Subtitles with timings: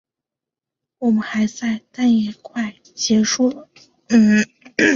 [0.97, 3.69] 我们还在，但也快结束了